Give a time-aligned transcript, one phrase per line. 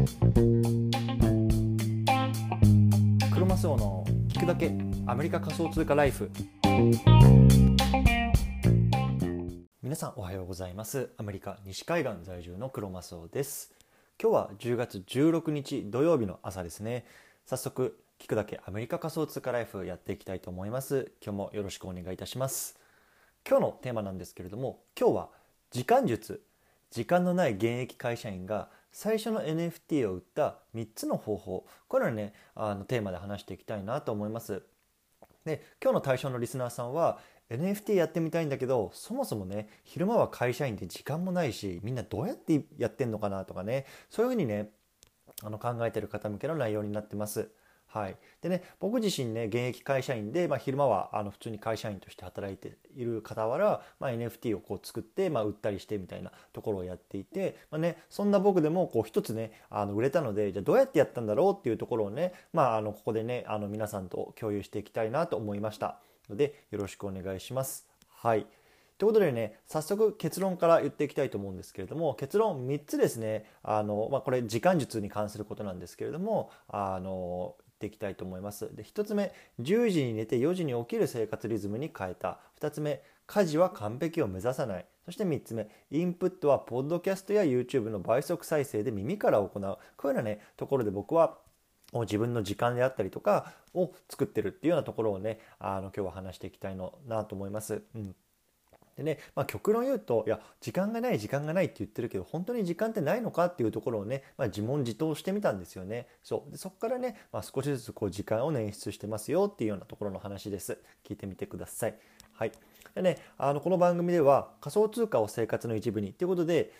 [0.00, 0.06] ク
[3.38, 4.72] ロマスオの聞くだけ
[5.06, 6.30] アメリカ仮想通貨ライフ。
[9.82, 11.10] 皆さんおはようございます。
[11.18, 13.74] アメリカ西海岸在住のクロマスオです。
[14.18, 17.04] 今日は10月16日土曜日の朝ですね。
[17.44, 21.12] 早速聞くだけアメリカ仮想通貨ライフやっていきたいと思います。
[21.22, 22.78] 今日もよろしくお願いいたします。
[23.46, 25.28] 今日のテーマなんですけれども今日は
[25.70, 26.42] 時間術。
[26.90, 34.62] 時間のない現役会社員が最初の NFT を売った3つの方法これをねあのテーマで話していきたいなと思います
[35.44, 37.18] で今日の対象のリスナーさんは
[37.50, 44.70] NFT やってみたいんだけどそもそもね昼間は会社員で時間もないしみんなどうやってやってんのかなとかねそういうふうにね
[45.42, 47.50] あの考えてる方向けの内容になってます。
[47.92, 67.88] はい、でね僕自身ね現役会社員で、まあ、昼間はあの普通に会社員として働いている傍ら、まあ、NFT をこう作って、まあ、売ったりしてみたいなところをやっていて、まあね、そんな僕でもこう一つねあの売れたのでじゃどうやってやったんだろうっていうところをね、まあ、あのここでねあの皆さんと共有していきたいなと思いましたのでよろしくお願いします。
[68.08, 68.46] はい。
[69.00, 73.46] ということでね早速結論から言っていきたいと思うんですけれども結論3つですね。
[73.62, 78.74] あの、まあ、これ時間術に関することなんですけれどもあのっていきたいと思います。
[78.76, 91.38] で1つ目10時に寝て4時に起きる生活リズムに変えた2つ目家事は完璧を目指さないそして3つ目インプットはポッドキャストや YouTube の倍速再生で耳から行うこういうようなねところで僕は
[91.92, 97.82] 自分の時間であったりとかを作ってるっていうようなところをねあの今日は話していきたいのなと思います。
[97.94, 98.14] うん
[99.00, 106.06] でね、まあ、極論言うといや時間がない時間がないって言ってるけど本当に時間ってないのかっていうところをね、まあ、自問自答してみたんですよね。
[106.22, 106.50] そう。
[106.50, 110.78] でそこからね、まあ、少しずつこう時間を捻出してますよっていうようなところの話です。
[111.02, 111.94] 聞いてみてください。
[112.34, 112.52] はい。
[112.94, 116.72] でねあのこの番組では仮想通貨を生活の一部にっていうことで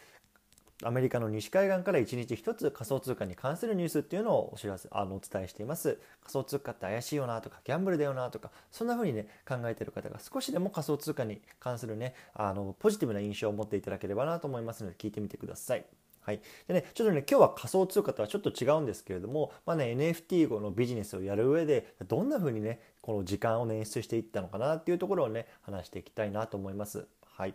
[0.83, 15.85] アメリカの西海岸から1日1つ仮想通貨に関するニュースっていうのをお知らせあのお伝えしています仮想通貨って怪しいよなとかギャンブルだよなとかそんな風にね考えてる方が少しでも仮想通貨に関するねあのポジティブな印象を持っていただければなと思いますので聞いてみてください
[16.23, 16.41] はい。
[16.69, 27.07] でね、ちょっとね、今日は仮想通貨とはちょっと違うんですけれども、まあね、NFT 後のビジネスをやる上で、どんな風にね、この時間を捻出していったのかなっていうところをね、話していきたいなと思います。
[27.25, 27.55] はい。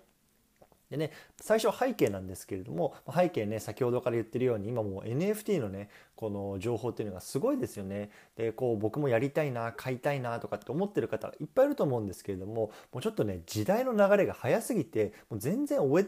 [0.90, 8.12] でね、最初は背景なんですけれども背景ね先ほどから言ってるように今もう NFT のねこの情報っていうのがすごいですよね。
[8.36, 16.00] でこう僕もやりたいな買いたいなとかって思ってる方いっぱいいると思うんですけれどももうちょっとね時代の流れが早すぎてもう全然追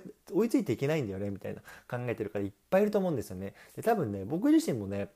[0.46, 3.54] いついていけないんだよねみたいな考えてる方いっぱいいると思うんですよね。
[3.76, 5.10] で多分ね僕自身もね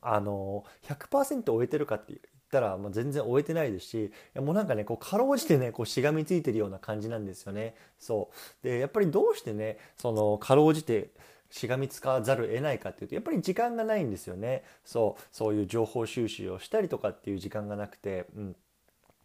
[0.00, 2.20] あの100%終えてるかって
[2.54, 7.74] ったら、まあ、全然終えてないですしもうなんかねこうかろうじてねこうしがみついてるような感じなんですよね。
[7.98, 8.30] そ
[8.62, 8.66] う。
[8.66, 11.10] でやっぱりどうしてねそのかろうじて
[11.50, 14.62] しがみつかざるを得ないかっていうとやっぱり時間がないんですよね。
[14.84, 15.22] そう。
[15.32, 18.56] そういう情報収集をしたりとかっていう時間がなくて、うん、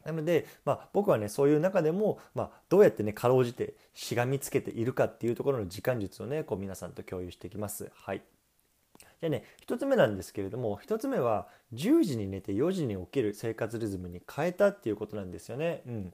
[0.06, 7.92] なので、まあ、僕はねそういう中でも、まあ、どうやってねかろうじてしがみつけているかっていうところの時間術をねこう皆さんと共有していきます。
[7.94, 8.22] はい。
[9.20, 15.82] じゃあね1つ目なんですけれども1つ目は10時に寝て4時に起きる生活リズムに変えたっていうことなんですよね。
[15.88, 16.14] うん、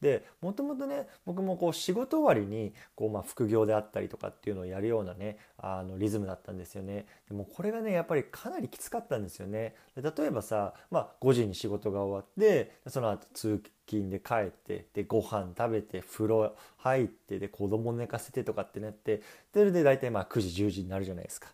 [0.00, 21.48] でもともとね僕もこう仕事終わりにこうまあ副業であったりとかっていうのをやるようなねあのリズムだったんですよねでもこれがねやっぱりかなりきつかったんですよね例えばさ、まあ、5時に仕事が終わってその後通勤で帰ってでご飯食べて風呂入ってで子供寝かせてとかってなってそれで大体まあ9時10時になるじゃないですか。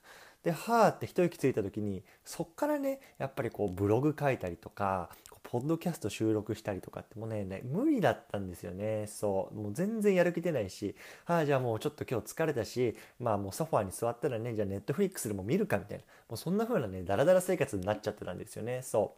[0.44, 5.08] ではーって一息ついた時にそっからねやっぱりこうブログ書いたりとか
[5.44, 9.06] ポッドキャスト収録したりとかってもうね無理だったんですよね。
[9.06, 9.54] そう。
[9.54, 16.04] もう全然やる気出ないしああじゃあもうちょっと今日疲れたしまあもうソファーに座ったらねじゃあネットフリックスでも見るかみたいな。
[16.28, 18.80] もうそんな風なねダラダラ生活になっちゃってたんですよね。
[18.82, 19.14] そ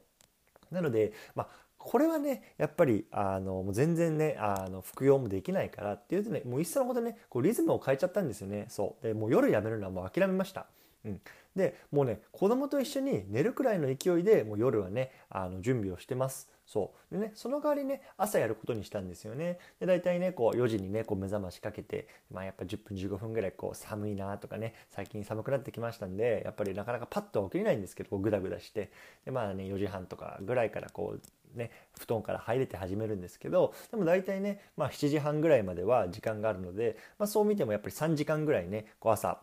[0.70, 0.74] う。
[0.74, 1.48] なのでまあ
[1.78, 8.66] これはねやっぱりあのもう全然ねあの服用もできないからっていうとねもういっそのことねこうリズムを変えちゃったんですよね。
[8.68, 9.06] そう。
[9.06, 10.66] でもう夜やめるのはもう諦めました。
[11.04, 11.20] うん、
[11.56, 16.50] でもうね子供と一緒に寝るくらいの勢いでもう夜はねあの準備をしてます。
[16.66, 19.58] そうでねその代わりね朝やることにしたんですよね。
[19.80, 28.90] で大体ねこう4時にねこう目覚ましかけて、まあ、やっぱ10分15分ぐらいこう寒いなとかね最近寒くなってきましたんでやっぱりなかなかパッと起きれないんですけどこうグダグダして
[29.26, 31.20] でまあね4時半とかぐらいからこう
[31.54, 31.70] ね、
[32.00, 39.40] 布団から入れて始めるんですけどでも大体ね、まあ、7時半ぐらいまでは時間があるので、まあ、そう見てもやっぱり3時間ぐらいねこう朝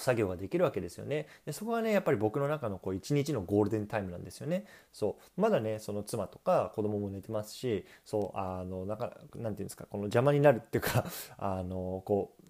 [0.00, 1.26] 作業ができるわけですよね。
[1.44, 4.64] でそこはねやっぱり僕の中のこう一日のゴールデンタイムなんですよね。
[4.92, 11.04] そうまだねその妻とか子供も寝てますしそうあのなんかなんていうんですかこの邪魔になるっていうか
[11.38, 12.42] あのこう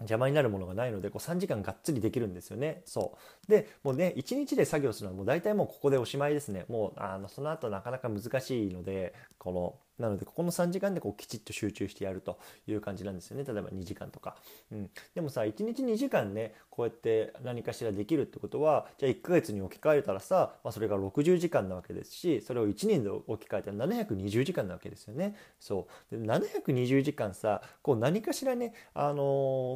[0.00, 2.82] 邪魔になるものがないのでこう3時間がっつりできるんですよね。
[2.84, 6.64] そうでもうね1日で作業するのはもう大体もうここでおしまいですね。
[6.68, 13.44] もうあのその後なかなか難しいのでこのなのでここの3時間でこうきちっと集中してやるという感じなんですよね。
[13.44, 14.36] 例えば2時間とか、
[14.70, 25.36] うん、でもさ1日2時間ねこうやって何かしらできるってことはじゃあ1ヶ月に置き換えたらさ、まあ、それが60時間なわけですしそれを1年で置き換えたら720時間なわけですよね。
[25.58, 26.16] そう。
[26.16, 29.18] で720時間さこう何かしらねあのー、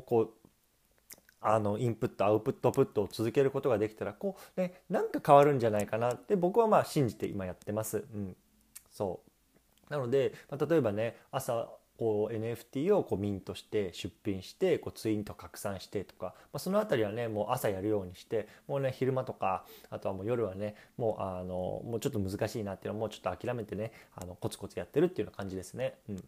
[0.05, 0.43] こう
[1.43, 8.05] あのインプットアウトプットを続けることができたらこうねなんか変わるんじゃないかなって僕はまあ信じて今やってます。
[8.15, 8.37] うん、
[8.91, 9.32] そう。
[9.93, 11.69] なので、まあ、例えばね朝
[11.99, 25.95] こう NFT をこうミントして出品してこうツイート拡散してとか、まあ、その辺りはねもう朝やるようにしてもうね昼間とかあとはもう夜はねもうあのもうちょっと難しいなっていうのはもうちょっと諦めてねあのコツコツやってるっていうような感じですね。
[26.09, 26.25] うん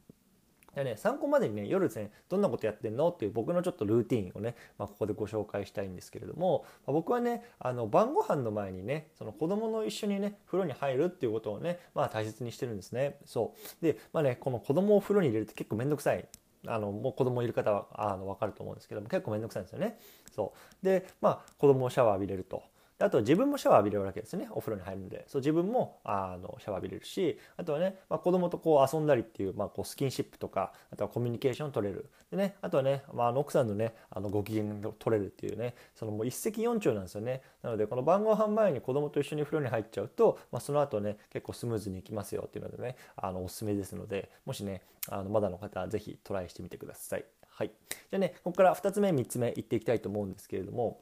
[0.74, 3.10] でね、参考までにね、夜ですね、どんなことやってんの？
[3.10, 13.18] っていう僕のちょっとルーティンをね、まあ、ここでご紹介したいんですけれども、まあ、僕はね、あの晩ご飯の前にね、その子供の一緒にね、風呂に入るっていうことをね、まあ大切にしてるんですね。
[13.24, 13.84] そう。
[13.84, 16.26] で、まあね、この子供を風呂に入れるって結構めんどくさい。
[16.66, 19.98] あのもう子供いる方はあの分かると思うんですけども結構めんどくさいんですよね。
[20.34, 22.62] そうでまあ子供をシャワー浴びれると
[22.98, 24.46] あと自分もシャワー浴びれるわけですね。
[24.50, 25.24] お風呂に入るんで。
[25.26, 32.08] そう自分もあのシャワー浴びれるしあとはね、まあ、子供とこう遊んだりっていう、まあ、こうスキンシップとかあとはコミュニケーション取れる。
[32.30, 37.42] でねあとはね、まあ、奥さんのねあのご機嫌が取れるっていうねそのもう一石四鳥なんですよね。
[37.62, 47.24] なのでこの晩ご飯前に子供と一緒に風呂に入っちゃうと、まあ、その後ね結構スムーズにいきますよっていうのでねあのおすすめですのでもしねあのまだの方は是非トライしてみてください。
[47.48, 51.00] はい、じゃあねここから2つ目3つ目いっていきたいと思うんですけれども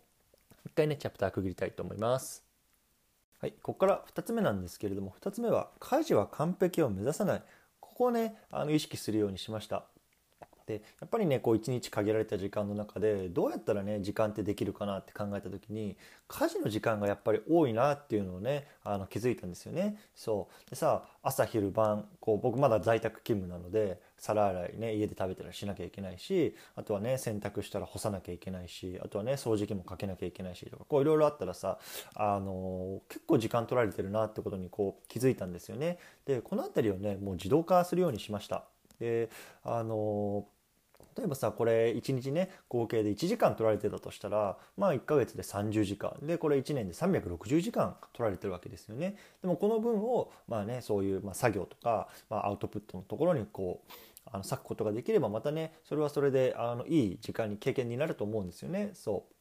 [0.66, 2.44] 一回ねチャプター区切りたいと思います。
[3.40, 7.42] はい、ここから2つ目なんですけれども2つ目は家事は完璧を目指さない。
[7.80, 9.84] ここをねあの意識するようにしました。
[10.66, 15.96] でやっぱりねこう1日限られた時間の中でどうやったらね時間ってできるかなって考えた時に
[16.28, 19.98] 家事の時間がやっぱり多いなっていうのをねあの気づいたんですよね。
[20.14, 20.70] そう。
[20.70, 31.78] でさ朝昼晩こう僕まだ在宅勤務なので皿洗いね家で食べたらしなきゃいけないしあとはね洗濯したら干さなきゃいけないしあとはね掃除機もかけなきゃいけないしとかこういろいろあったらさ
[32.14, 35.98] あの結構時間取られてるなってことにこう気づいたんですよね。
[36.24, 38.64] でこの辺りをねもう自動化するようにしました。
[39.00, 39.28] で
[39.64, 40.46] あの
[41.16, 49.16] 例えばさこれ1日ね合計で1時間取られてたとしたらまあ1ヶ月で30時間でこれ1年で360時間取られてるわけですよね。
[49.42, 53.92] でもこの分をまあねそういう作業とか、まあ、アウトプットのところにこう
[54.26, 58.90] あの割くことができればまたねそれはそれであのいい時間に経験になると思うんですよね。
[58.94, 59.34] そう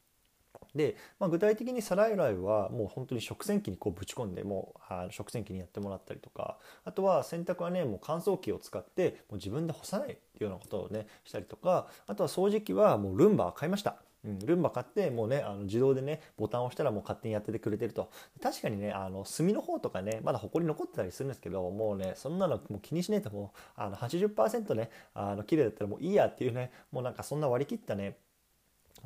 [0.76, 14.11] で、まあ、具体的に皿洗いはもう本当に食洗機にこうぶち込んでもうあ食洗機にやってもらったりとかあとは洗濯はねもう乾燥機を使ってもう自分で干さないっていうようなことをねしたりとかあとは掃除機はもうルンバ買いました。
[14.24, 28.18] うん、ルンバ買ってもうねあの自動でねボタンを押したらもう勝手にやっててくれてると確かにねあの炭の方とかねまだ埃残ってたりするんですけどもうねそんなのもう気にしないともうあの80%ねあの綺麗だったらもういいやっていうねもうなんかそんな割り切ったね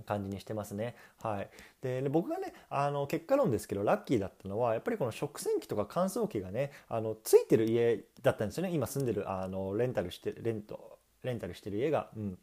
[0.05, 0.95] 感じにしてますね。
[1.21, 1.49] はい、
[1.81, 12.09] でね僕がねあの結果論ですけどラッキーだったのはやっぱりこの食洗機とか乾燥機がねあのついてる家だったんですよね今住んでるあのレンタルしてレントレンタルしてる家が。
[12.17, 12.37] うん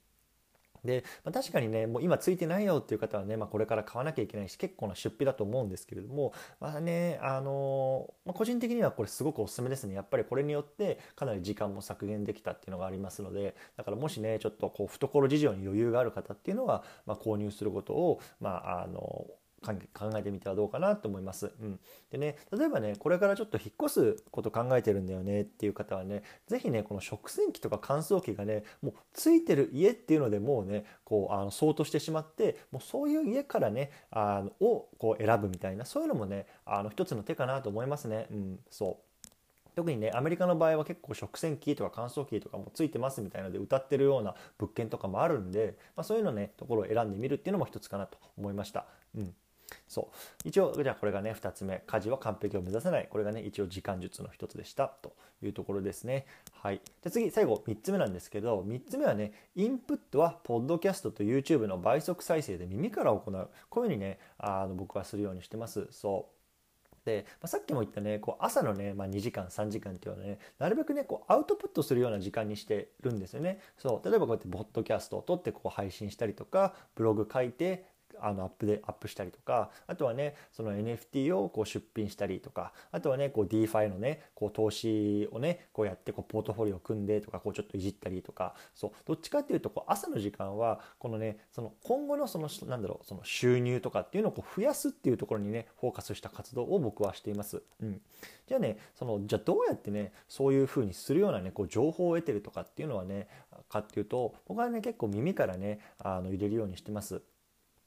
[0.84, 9.95] で、まあ、確かにねもう今ついてないよっていう方はね、まあ、これから買わなきゃいけないし結構な出費だと思うんですけれどもまあねあのまあ、個人的にはこれすごくおすすめですね。
[9.95, 19.26] やっぱりこれによってかなり時間も削減できたっていうのがありますのでだからもしねちょっとこう懐事情に余裕がある方っていうのは、まあ、購入することをまああの
[19.62, 21.52] 考えてみてはどうかなと思います。
[21.61, 38.26] うん、でね例えばねこれからちょっと引っ越すこと考えてるんだよねっていう方はね是非ねこの食洗機とか乾燥機がねもうついてる家っていうのでもうねこうあの相当してしまってもうそういう家からねあのをこう選ぶみたいなそういうのもねあの一つの手かなと思いますね。
[38.31, 39.12] うん、そう
[39.75, 48.87] 特にねアメリカの場合は結構食洗機とか乾燥機とかもついてますみたいなので歌ってるような物件とかもあるんで、まあ、そういうのねところを選んでみるっていうのも一つかなと思いました。
[49.16, 49.35] うん
[49.88, 50.49] そう。
[50.49, 51.83] 一応じゃあこれがね2つ目。
[51.87, 53.09] 家事は完璧を目指せない。
[53.11, 54.88] これがね一応時間術の一つでした。
[54.88, 56.26] というところですね。
[56.52, 56.81] はい。
[57.02, 63.50] で次最後3つ目なんですけど3つ目はねインプットはポッドキャストと YouTube の倍速再生で耳から行う。
[63.69, 65.87] こういうふうにねあの僕はするようにしてます。
[65.91, 66.43] そう。
[67.05, 73.61] で、まあ、さっきも言ったねこう朝のね、まあ、2時間3時間っていうのはねなるべくねこうアウトプットするような時間にしてるんですよね。
[73.76, 74.09] そう。
[74.09, 77.87] 例えばこうやってポッドキャストを撮ってこう配信したりとかブログ書いて
[78.21, 97.62] あのアップでアップしたりとかあとはねその NFT をこう出品したりとかあとはねこう DeFi のねこう投資をねこうやってこうポートフォリオを組んでとかこうちょっといじったりとかそうどっちかっていうとこう朝の時間はこのねその今後のそのなんだろうその収入とかっていうのをこう増やすっていうところにねフォーカスした活動を僕はしています。
[97.81, 98.00] うん、
[98.47, 103.28] じゃあねそのじゃあどうやってねそういうふうにするようなねこう情報を得てるとかっていうのはね
[103.69, 107.23] かっていうと僕はね結構耳からねあの入れるようにしてます。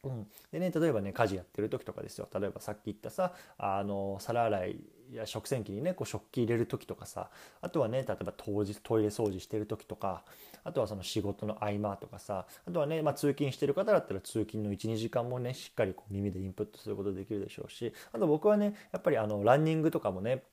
[0.05, 2.27] うん、でね例えばね家事やってる時とかですよ。
[2.33, 4.79] 例えばさっき言ったさあの皿洗い
[5.13, 7.29] や食洗機にねこう食器入れる時とかさ
[7.61, 10.23] あとはね例えば当日トイレ掃除してる時とか
[10.63, 20.43] あとはその仕事の合間とかさあとはね、まあ、通勤してる方だったら通勤の12時間もねしっかりこう耳でインプットすることできるでしょうしあと僕はねやっぱりあのランニングとかもね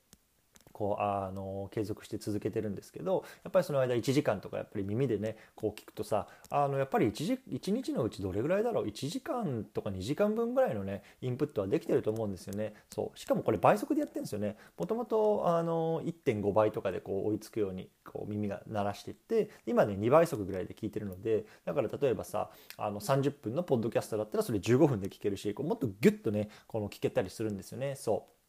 [0.73, 12.73] こうあの継続して続けてるんですけどやっぱりその間1時間とかやっぱり耳でねこう聞くとさあのやっぱり 1, 時1日のうちどれぐらいだろう？1時間とか2時間分ぐらいのねインプットはできてると思うんですよね。
[12.93, 13.17] そう。
[13.17, 14.57] しかもこれ倍速でやってるんですよね。
[14.77, 27.95] もともと1.5倍とかでこう追いつくようにこう耳が鳴らしていって今ね2倍速ぐらいで聞いてるのでだから例えばさあの30分のポッドキャストだったらそれ15分で聞けるしこうもっとギュッとねこの聞けたりするんですよね。
[27.95, 28.42] そう。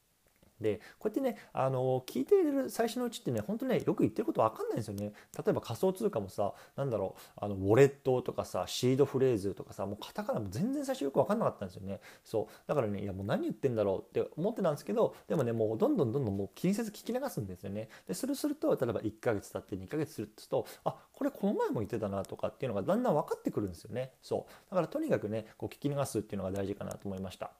[0.61, 5.13] でこうやってねあの聞いている最初のうちってね本当ねよく言ってること分かんないんですよね。
[5.37, 12.01] 例えば仮想通貨もさなんだろうあのウォレットとかさシードフレーズとかさもうカタカナも全然最初よく分かんなかったんですよね。
[12.25, 12.55] そう。
[12.67, 17.89] だからねいやもう何言ってんだろうって思ってたんですけどでもねもうどんどんどんどんもう気にせず聞き流すんですよね。
[18.07, 24.13] でそれすると例えば1ヶ月経って2ヶ月するとあこれこの前も言ってたなとかっていうのがだんだん分かってくるんですよね。
[24.23, 24.71] そう。
[24.71, 27.51] だからとにかくねこう聞き流すっていうのが大事かなと思いました。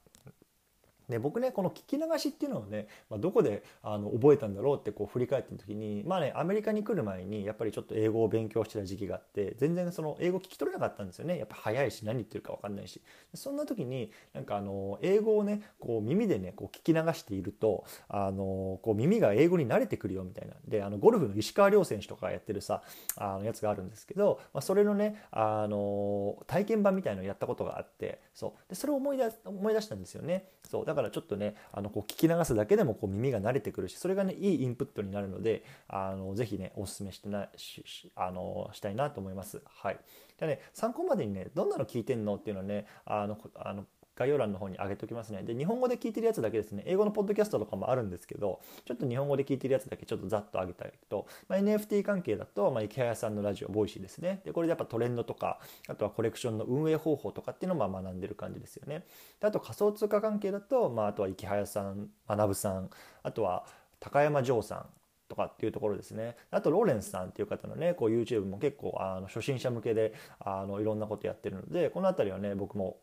[1.09, 11.39] で僕ねこの聞き流しっていうのをね、まあ、どこであの覚えたんだろうってこう振り返った時にまあねアメリカに来る前にやっぱりちょっと英語を勉強してた時期があって全然その英語聞き取れなかったんですよね。
[11.39, 13.01] やっぱ早いし何言ってるか分かんないし。
[13.35, 20.55] そんな時になんかあの英語をねこう耳でねこう聞き流しているとあのこう耳が英語に慣れてくるよみたいな。
[20.67, 22.83] であのゴルフの石川遼選手とかやってるさ
[23.17, 28.69] あのやつがあるんですけど、まあ、それのねあの体験版みたいのをやったことがあってそう。
[28.69, 30.49] でそれを思い出思い出したんですよね。
[30.69, 30.85] そう。
[30.95, 37.85] だからちょっとねあのこう聞き流すだけでもこう耳が慣れてくるしそれがねいいインプットになるのであのぜひねおすすめしてなし
[38.15, 39.61] あのしたいなと思います。
[39.67, 39.99] はい、
[40.39, 43.85] じゃね参考までにねどんなの聞いてんのっていうのはねあのあの
[44.17, 45.43] 概要欄の方に上げておきますね。
[45.43, 54.41] で、日本語で聞いてるやつだけですね、英語のポッドキャストとかもあるんですけど、ちょっと日本語で聞いてるやつだけちょっとざっと上げたりと、まあ、NFT 関係だと、まあ、イケハヤさんのラジオ、 Voicy ですね。
[54.45, 59.05] で、これでやっぱトレンドとか、あとはコレクションの運営方法とかっていうのをま学んでる感じですよね。
[59.41, 62.91] であと仮想通貨関係だと、まあ、あとはイケハヤさん、マナブさん、
[63.23, 63.67] あとは
[64.01, 64.87] 高山城さん、
[65.29, 66.37] とかっていうところですね。
[66.51, 72.99] あとローレンスさんっていう方のね、こう YouTube も結構あの初心者向けであのいろんなことやってるので、この辺りはね、僕も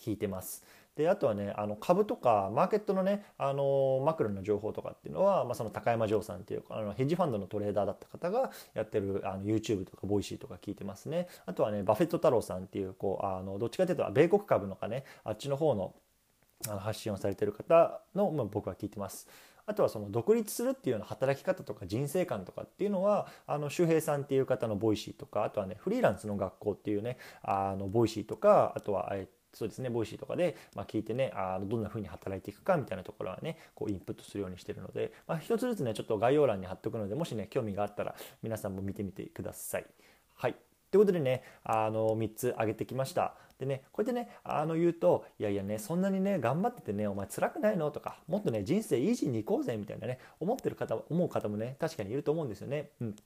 [0.00, 0.64] 聞いてます。
[0.96, 15.94] であとはねあの株とかマーケットのねあのマクロの情報とかっていうのは、まあ、その高山城さんっていうあのヘッジファンドのトレーダーだった方がやってるあの YouTube とかボイシーとか聞いてますねあとはねバフェット太郎さんっていうこうあのどっちかというと米国株のかねあっちの方の
[16.68, 19.28] あの発信をされてる方の、まあ、僕は聞いてます。
[19.66, 39.86] あとはその独立するっていうような働き方とか人生観とかっていうのはあの周平さんっていう方の Voicy とかあとはねフリーランスの学校っていうねあの Voicy とかあとはえそうですね、 Voicy とかで、まあ、聞いてね、あどんな風に働いていくかみたいなところはね、こうインプットするようにしてるので、まあ、一つずつね、ちょっと概要欄に貼っておくので、もしね、興味があったら皆さんも見てみてください。
[40.34, 40.56] はい。
[40.90, 43.34] ということでね、あの3つ挙げてきました。
[43.58, 47.90] でね、こうやってね、あの言うと、いやいやね、そんなにね、頑張っててね、お前辛くないの？
[47.90, 52.90] とか、もっとね、人生イージーに行こうぜみたいなね、思ってる方、思う方もね、確かにいると思うんですよね。
[53.00, 53.16] うん。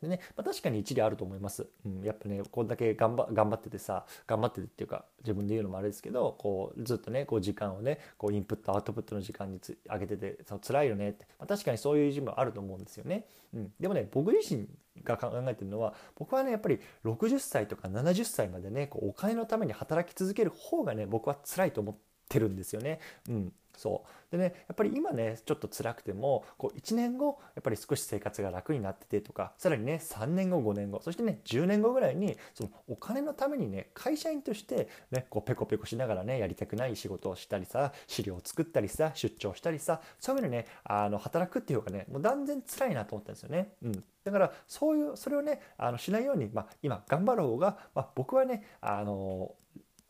[0.00, 1.66] でね、まあ、確かに一理あると思います。
[1.84, 13.26] うん、やっぱね、こんだけ頑張頑張っててさ、頑張っててっていうか、自分で言うのもあれですけど、こう、ずっとね、こう時間をね、こうインプット、アウトプットの時間につ上げてて、そう辛いよねって、まあ、確かにそういう自分あると思うんですよね。
[13.54, 14.68] うん、でもね、僕自身
[15.04, 21.94] が考えてるのは、僕はね、やっぱり60歳とか70歳までね、こうお金のために働き続ける方がね、僕は辛いと思っ
[22.28, 23.00] てるんですよね。
[23.28, 23.52] うん。
[23.76, 43.72] そうでねやっぱり今ねちょっと辛くてもこう1年後やっぱり少し生活が楽になっててとかさらにね3年後5年後そしてね10年後ぐらいにそのお金のためにね会社員としてねこうペコペコしながらねやりたくない仕事をしたりさ資料を作ったりさ出張したりさそういうのねあの働くっていうかねもう断然辛いなと思ったんですよね。
[43.82, 49.54] うんだからそういうそれをねあのしないように、まあ、今頑張ろうが、まあ、僕はねあの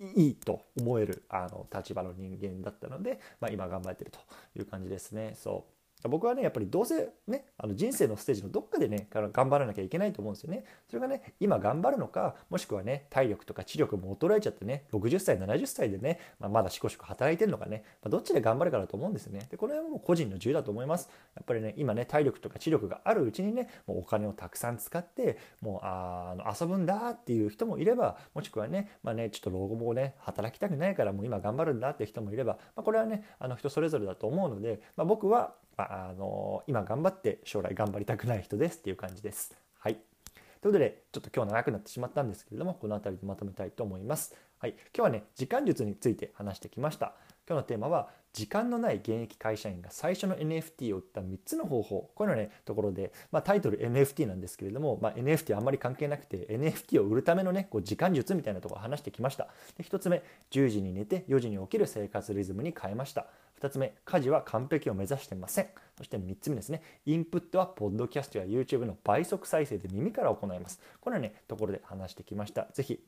[0.00, 4.18] いいと思えるあの立場の人間だったので、まあ、今頑張ってると
[4.58, 5.34] いう感じですね。
[5.34, 5.75] そう
[6.08, 10.64] 僕はねやっぱりどうせねあの人生のステージのどっかでね頑張らなきゃいけないと思うんですよね。
[10.88, 19.46] それがね今頑張るのかもしくはね体力とか知力も衰えちゃってね60歳70歳でね、まあ、まだしこしこ働いてるのかね、まあ、どっちで頑張るかだと思うんですよね。
[19.50, 21.08] でこれはも個人の自由だと思います。
[21.34, 39.56] やっぱりね今ね体力とか知力があるうちにねもうお金をたくさん使ってもうあの遊ぶんだっていう人もいればもしくはねまあねちょっと老後もね働きたくないからもう今頑張るんだっていう人もいれば、まあ、これはねあの人それぞれだと思うので、ま、僕はあの今頑張って将来頑張りたくない人ですっていう感じです。
[39.78, 39.94] はい。
[39.94, 44.34] ということで、ちょっと今日長くなってしまったんですけれども、この辺りでまとめたいと思います。
[44.58, 44.70] はい。
[44.72, 47.12] 今日はね、時間術について話してきました。
[47.46, 52.10] 今日のテーマは、時間のない現役会社員が最初の NFT を売った3つの方法。
[52.14, 59.48] こういうのね、ところで、まあ、タイトル NFT なんですけれども、まあ、NFT はあんまり関係なくて、NFT を売るためのね、こう時間術みたいなところを話してきました。
[59.78, 63.26] で1つ目、10時に寝て4時に起きる生活リズムに変えました。
[63.60, 65.68] 2つ目、家事は完璧を目指してません。
[65.96, 70.80] そして3つ目ですね、インプットはポッドキャストや YouTube の倍速再生で耳から行います。
[71.00, 72.66] これはね、ところで話してきました。
[72.72, 73.00] ぜひ、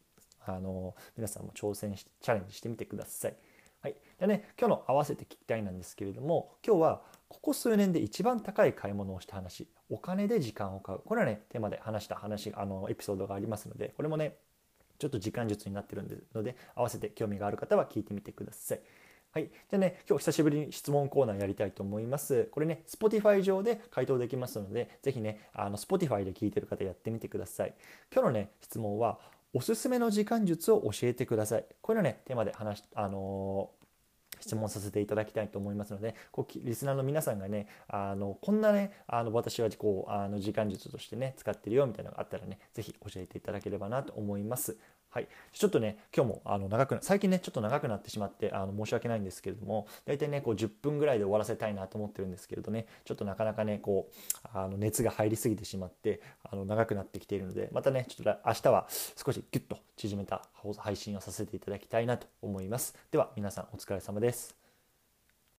[0.46, 3.36] あの皆さんも挑戦し、チャレンジしてみてください。
[3.80, 3.94] はい。
[4.18, 11.00] でね、今日の合わせて聞きたいなんですけれども、今日はここ数年で一番高い買い物をした話、お金で時間を買う。
[11.04, 14.36] これはね、テーマで話した話、あの、エピソードがありますので、これもね、
[14.98, 18.80] ちょっと時間術になってるので、合わせて興味がある方は聞いてみてください。
[19.38, 19.50] はい。
[19.70, 22.48] じゃあね、今日久しぶりに質問コーナーやりたいと思います。
[22.50, 27.74] これね、Spotify 上で回答できますので、ぜひね、あの Spotify で聞いてる方やってみてください。
[28.12, 29.20] 今日のね、質問は、
[29.54, 31.64] おすすめの時間術を教えてください。
[31.80, 44.76] これはね、テーマで話し、あのー、質問させていただきたいと思いますので、こうリスナーの皆さんがね、あのこんなね、あの私はこうあの時間術としてね、使ってるよみたいなのがあったらね、ぜひ教えていただければなと思います。
[45.18, 60.42] はい、ちょっとね今日もあの長く最近ねちょっと長くなってしまってあの申し訳ないんですけれども大体ねこう10分ぐらいで終わらせたいなと思ってるんですけれどねちょっとなかなかねこうあの熱が入りすぎてしまってあの長くなってきているのでまたねちょっと明日は少しギュッと縮めた
[60.78, 62.94] 配信をさせていただきたいなと思います。
[63.10, 64.57] では皆さんお疲れ様です。